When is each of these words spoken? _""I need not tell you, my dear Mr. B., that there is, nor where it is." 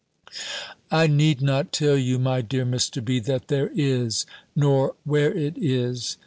_""I 0.89 1.05
need 1.05 1.43
not 1.43 1.71
tell 1.71 1.95
you, 1.95 2.17
my 2.17 2.41
dear 2.41 2.65
Mr. 2.65 3.05
B., 3.05 3.19
that 3.19 3.49
there 3.49 3.69
is, 3.75 4.25
nor 4.55 4.95
where 5.03 5.31
it 5.31 5.53
is." 5.59 6.17